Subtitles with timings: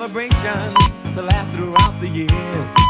[0.00, 0.74] celebration
[1.14, 2.89] to last throughout the years.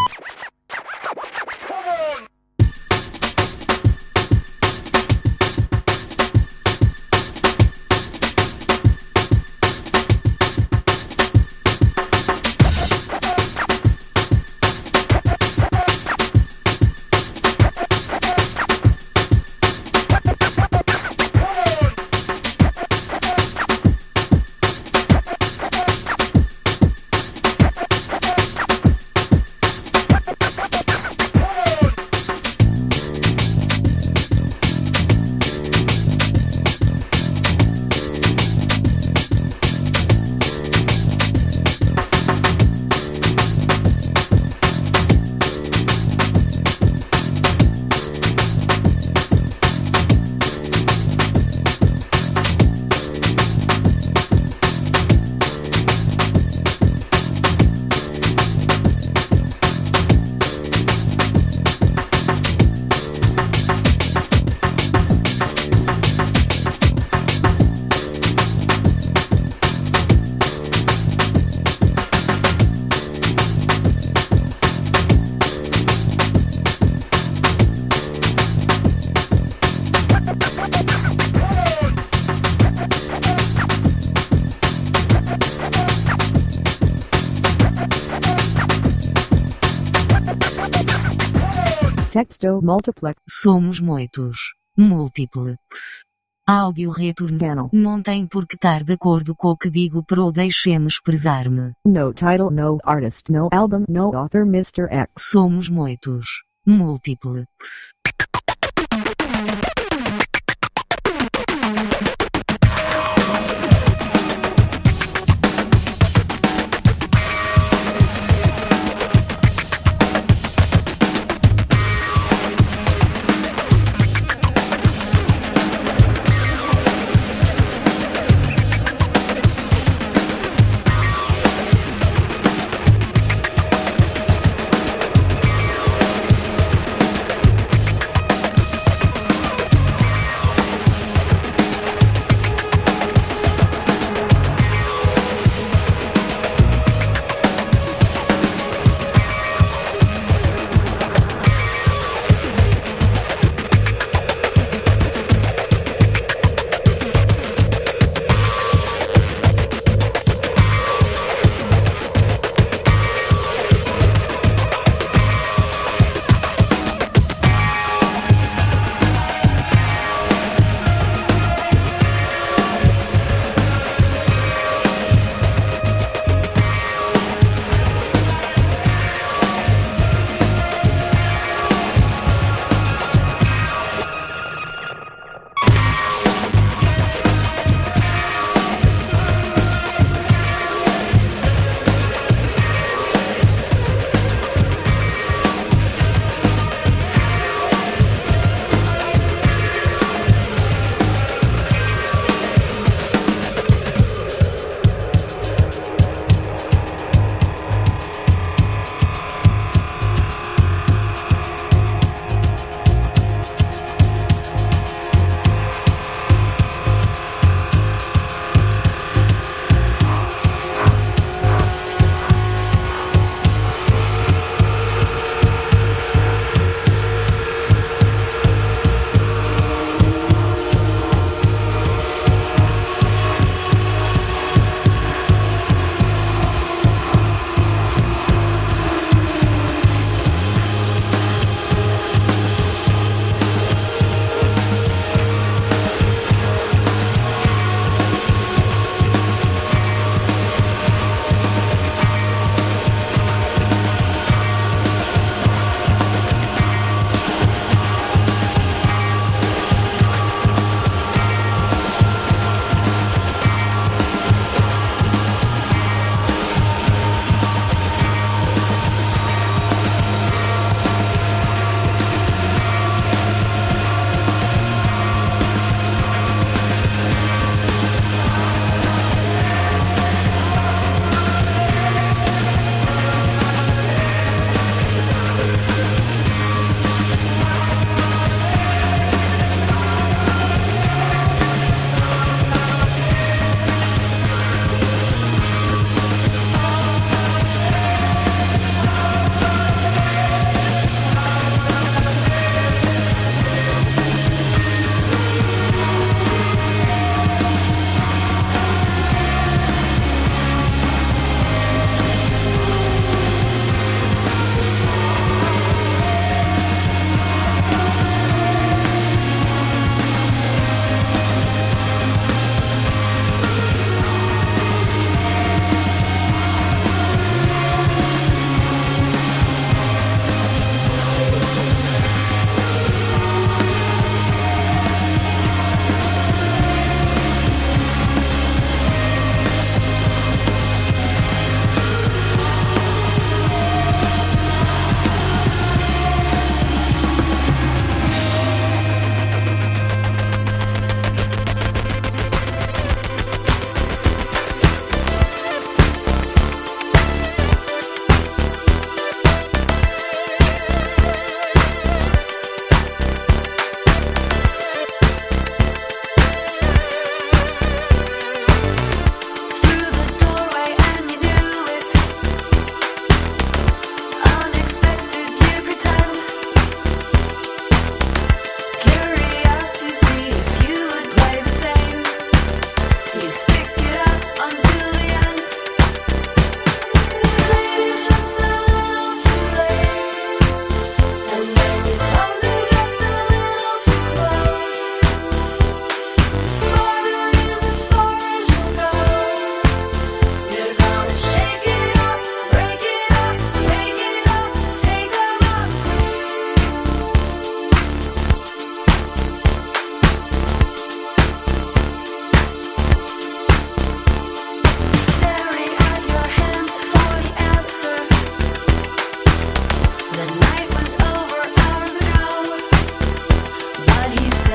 [92.70, 94.38] Multiplex Somos muitos.
[94.78, 96.04] Múltiplex.
[96.46, 97.68] Áudio retorno.
[97.72, 101.72] Não tem por que estar de acordo com o que digo pro deixe-me expressar-me.
[101.84, 104.86] No title No artist No album No author Mr.
[104.88, 106.26] X Somos muitos.
[106.64, 107.92] Múltiplex.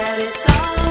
[0.05, 0.84] that it's all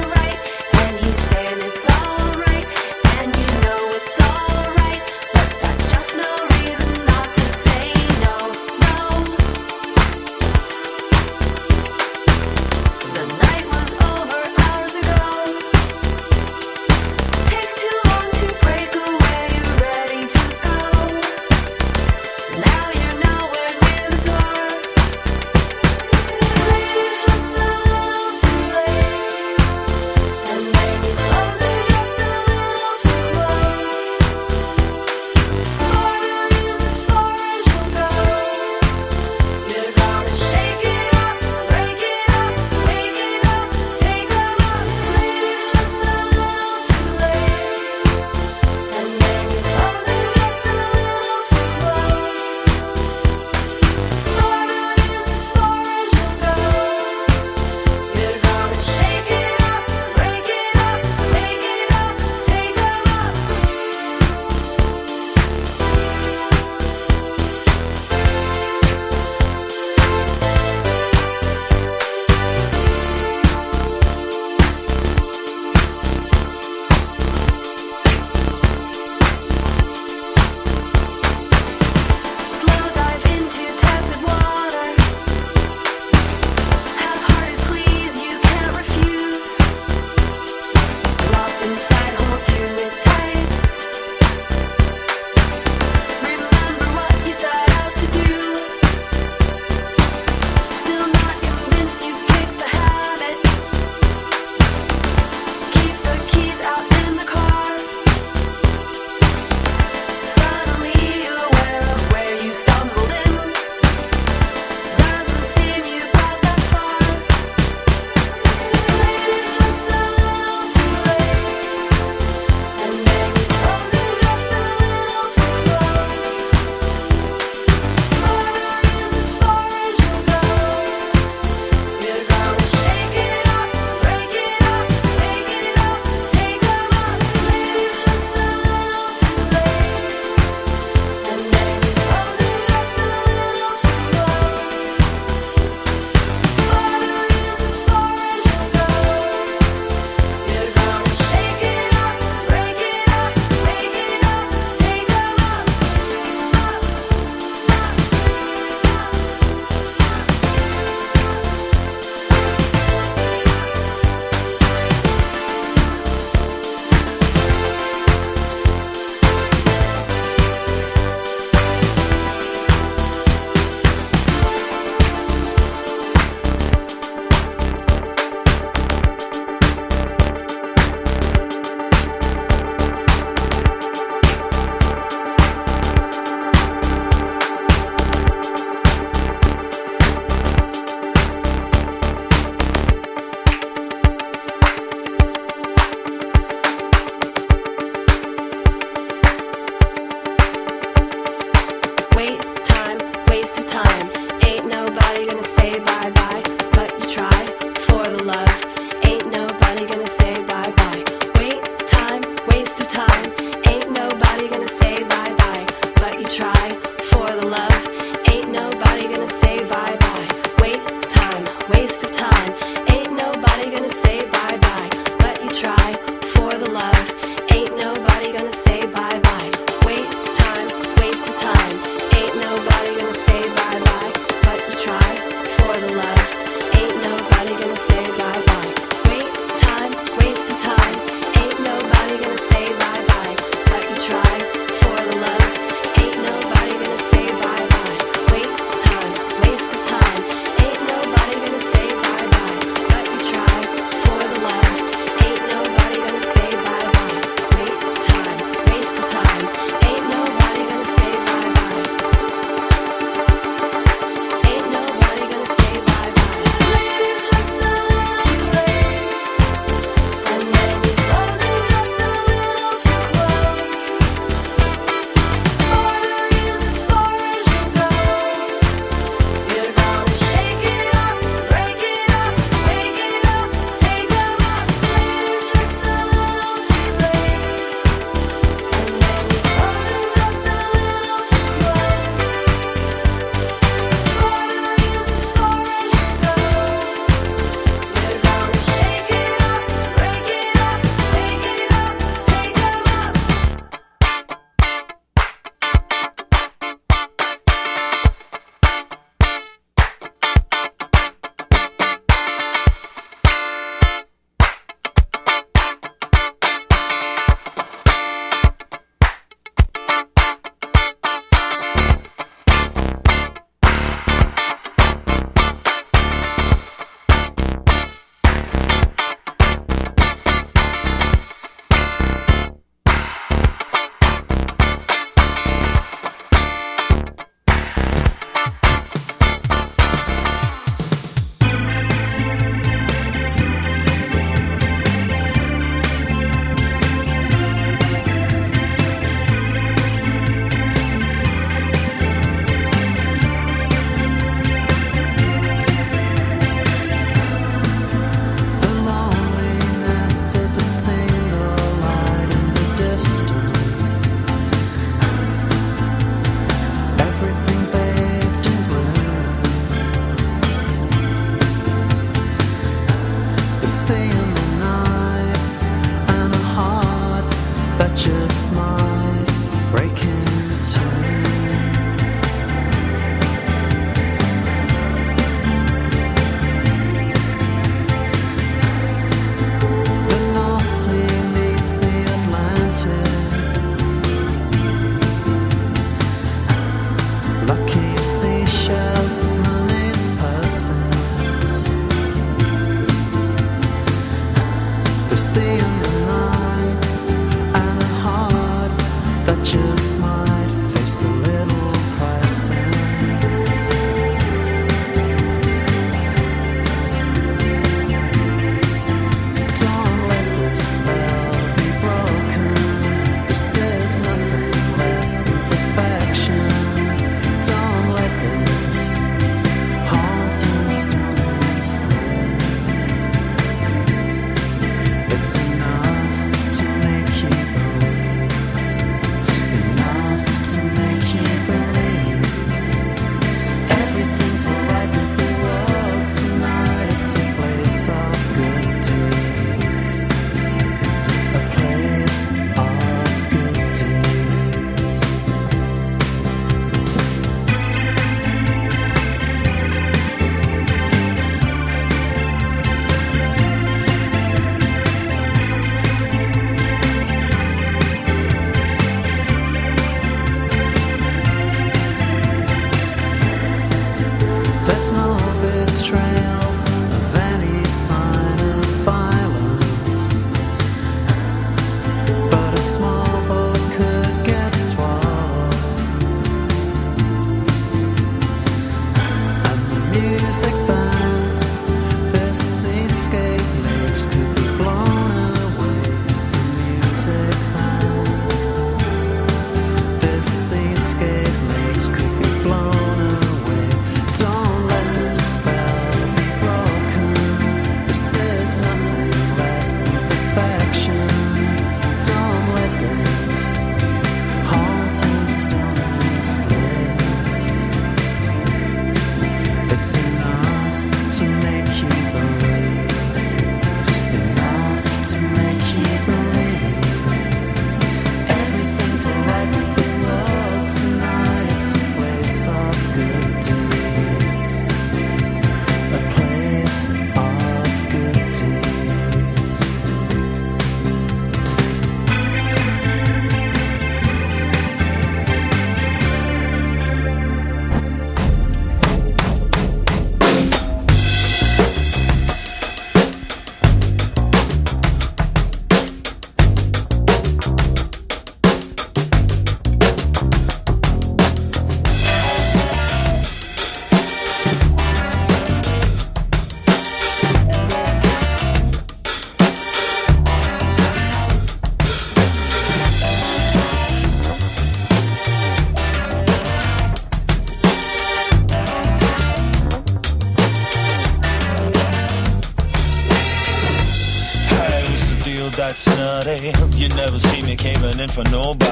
[588.15, 588.64] for nobody.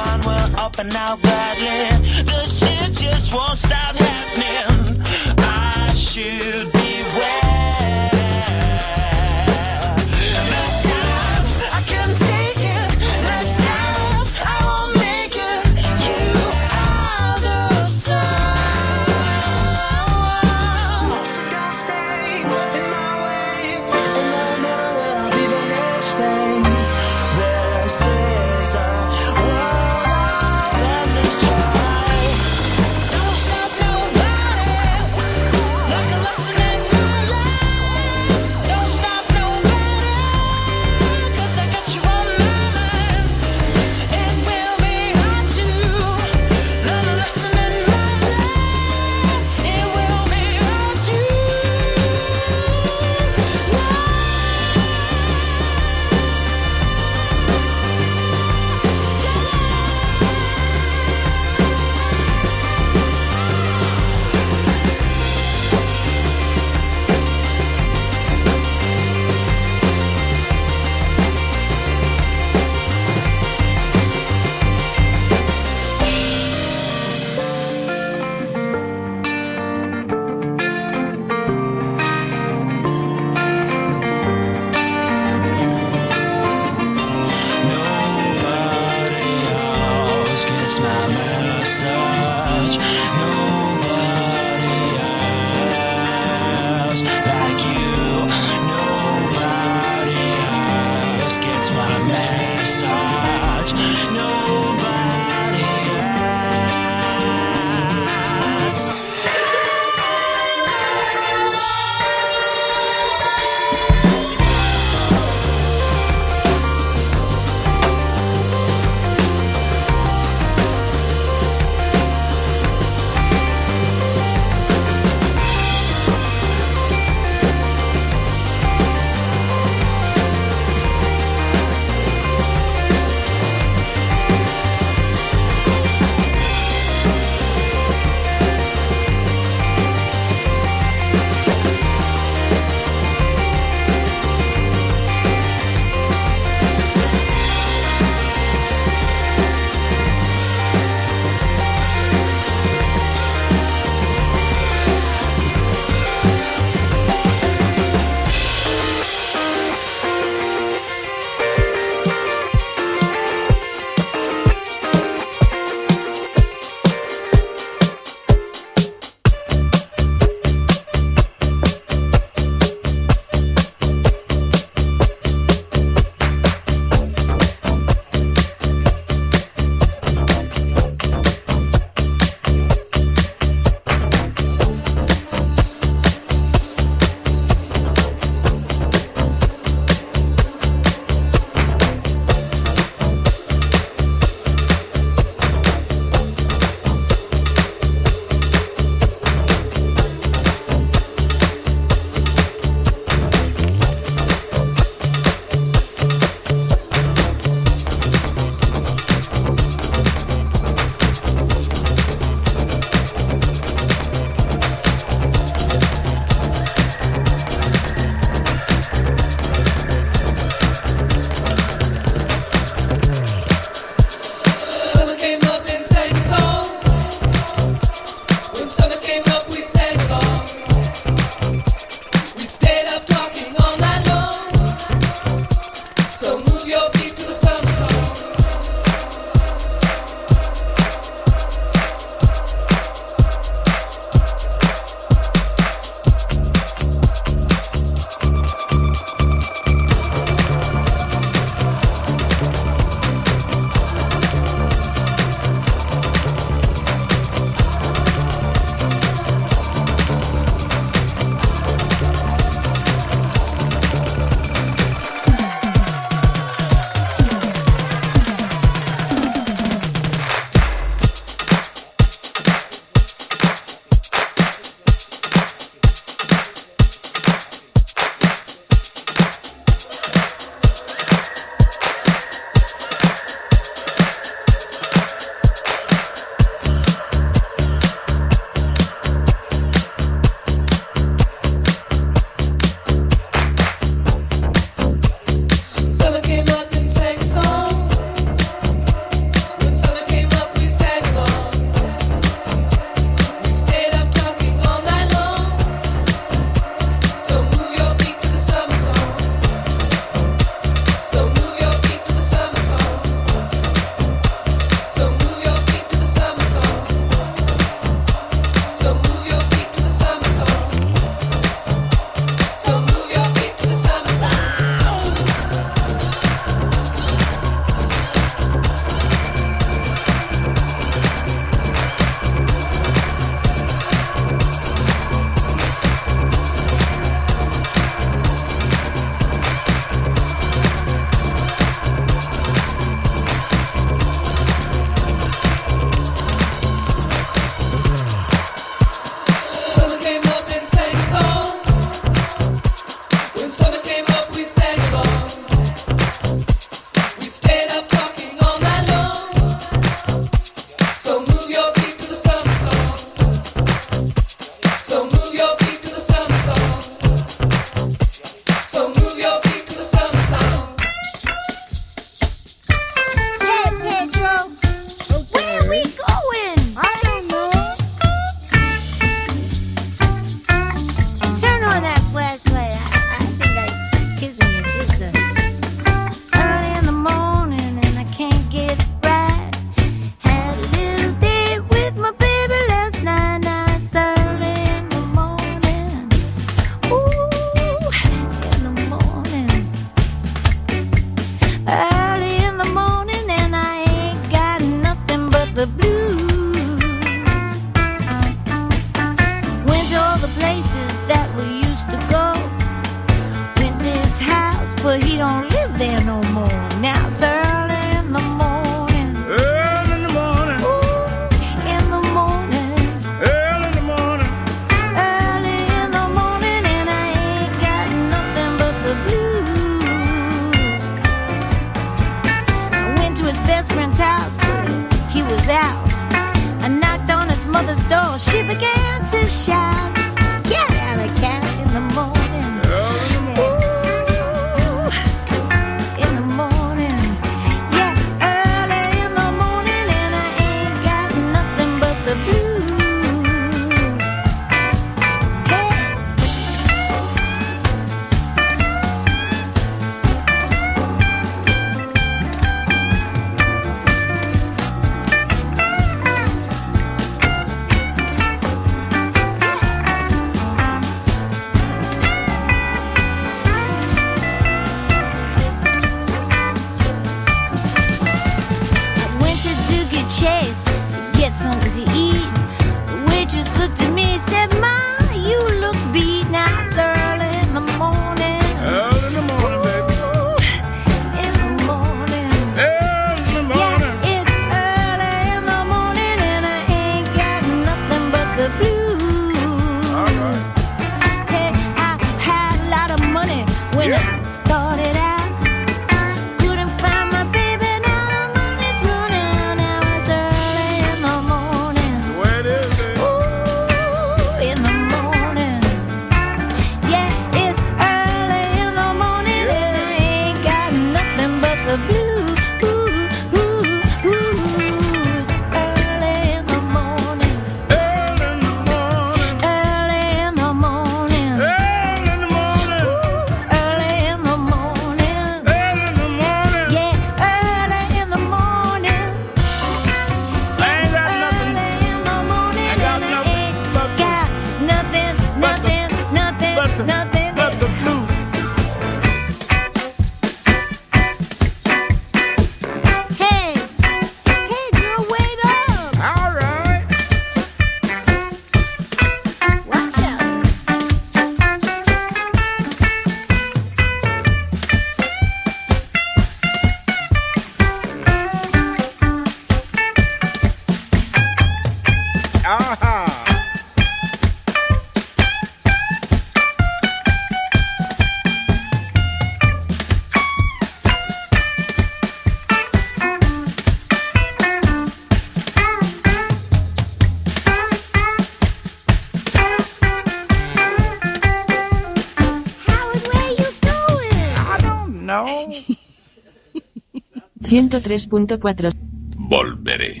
[597.58, 598.70] 103.4.
[599.18, 600.00] Volveré.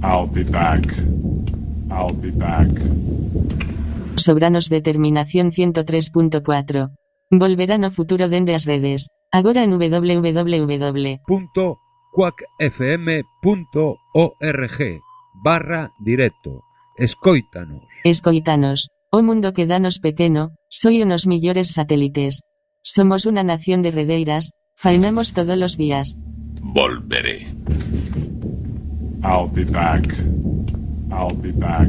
[0.00, 0.86] I'll be back.
[1.90, 2.68] I'll be back.
[4.14, 6.94] Sobranos Determinación 103.4.
[7.32, 9.10] Volverán o futuro dende as redes.
[9.32, 11.18] Agora en www.
[15.42, 16.62] Barra directo.
[16.96, 17.82] Escoítanos.
[18.04, 18.88] Escoítanos.
[19.10, 22.42] O mundo que danos pequeno, soy unos millores satélites.
[22.84, 26.16] Somos una nación de redeiras, Faimemos todos los días.
[26.60, 27.46] Volveré.
[29.24, 30.04] I'll be back.
[31.10, 31.88] I'll be back.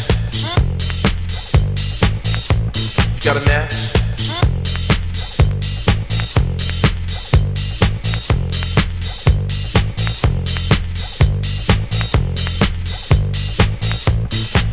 [3.23, 3.71] Got a match?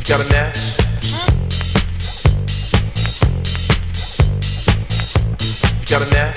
[0.08, 0.58] Got a match?
[5.86, 6.27] Got a match?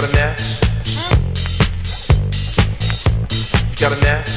[0.00, 0.62] got a nest?
[3.70, 4.35] You got a nest?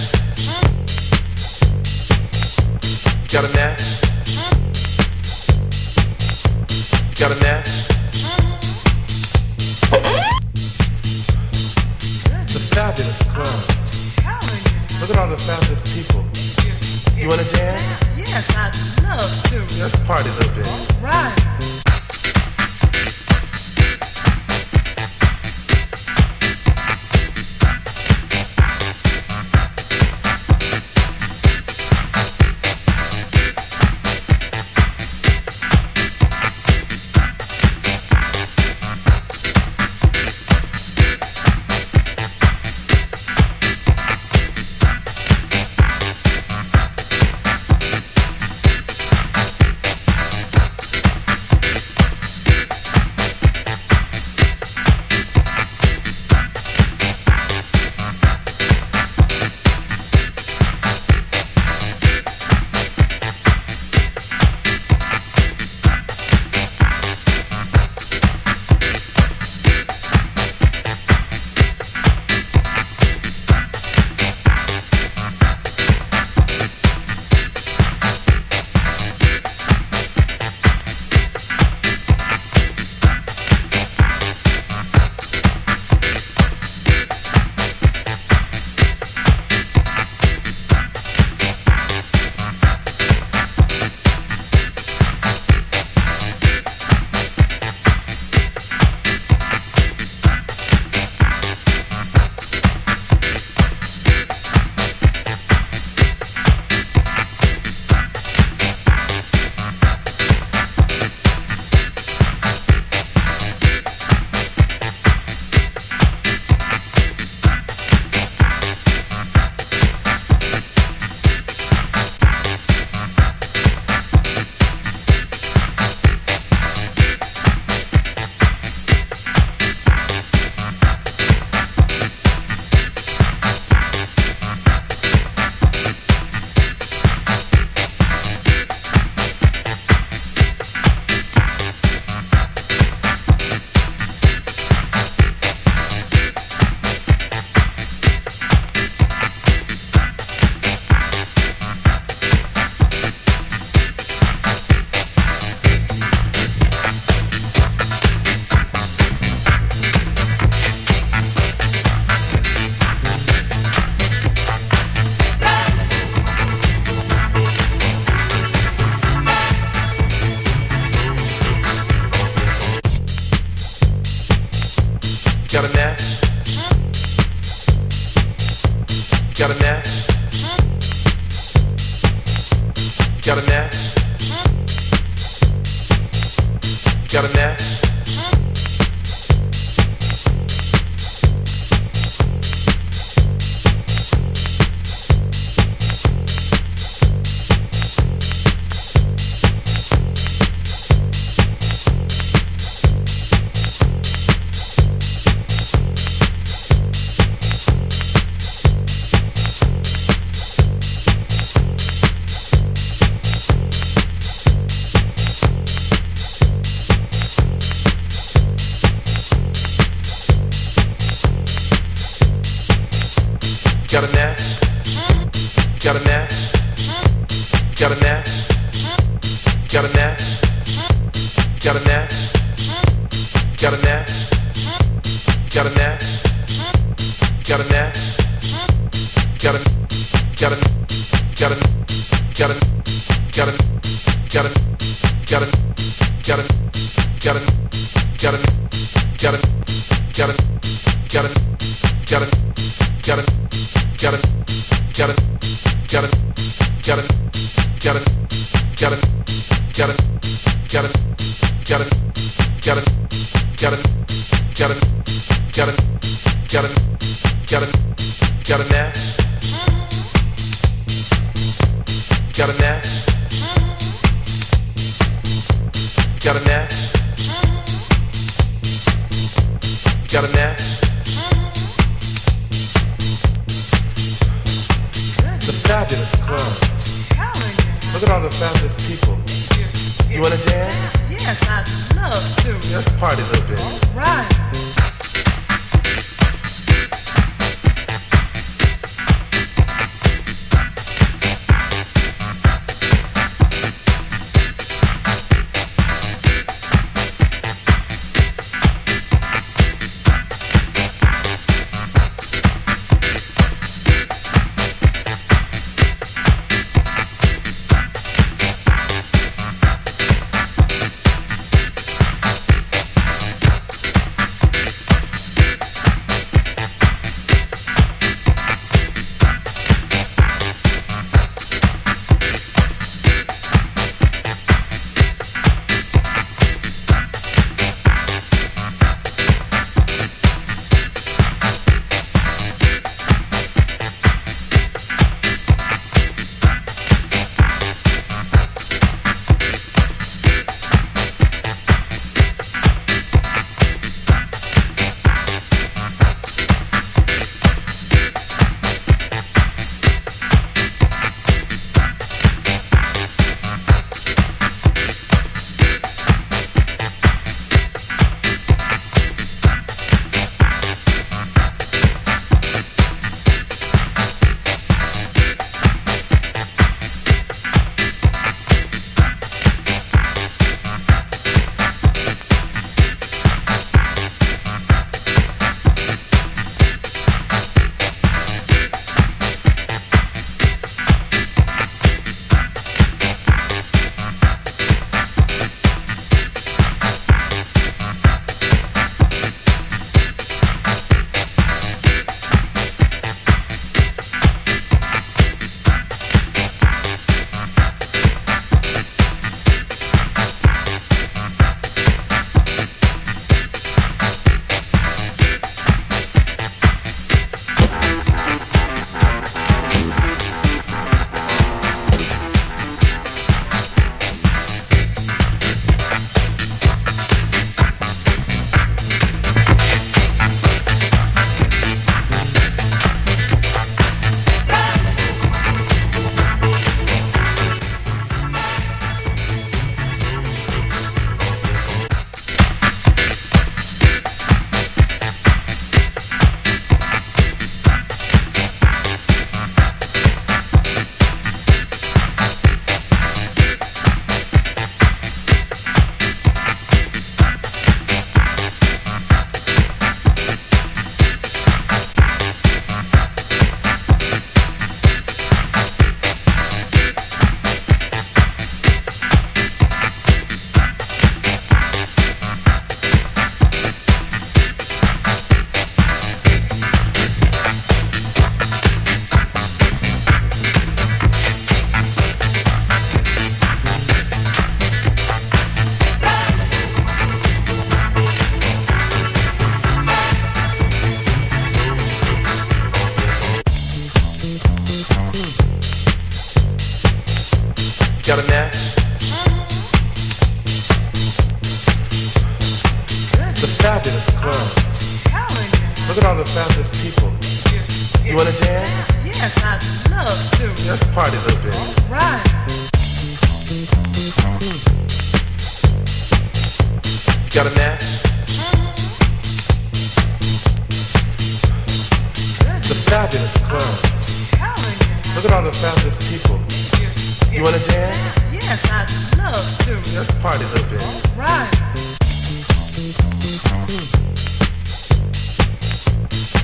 [530.00, 530.82] Let's party a little bit.
[531.18, 531.52] Right.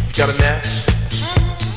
[0.03, 0.67] You got a match?
[1.07, 1.69] Mm-hmm.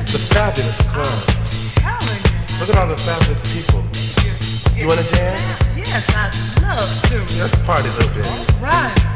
[0.00, 1.18] It's a fabulous club.
[2.58, 3.84] Look at all the fabulous people.
[4.74, 5.60] You wanna dance?
[5.76, 7.16] Yes, I'd love to.
[7.38, 8.26] Let's party a little bit.
[8.62, 9.15] Right.